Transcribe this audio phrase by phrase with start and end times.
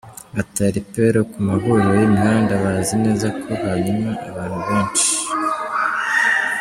[0.35, 5.07] Batera iperu ku mahuriro y’imihanda bazi neza ko hanyura abantu benshi.